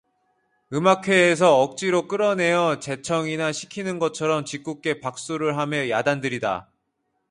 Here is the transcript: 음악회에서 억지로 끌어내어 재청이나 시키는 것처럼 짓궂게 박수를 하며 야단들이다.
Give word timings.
음악회에서 0.73 1.59
억지로 1.59 2.07
끌어내어 2.07 2.79
재청이나 2.79 3.51
시키는 3.51 3.99
것처럼 3.99 4.45
짓궂게 4.45 4.99
박수를 4.99 5.57
하며 5.59 5.89
야단들이다. 5.91 6.71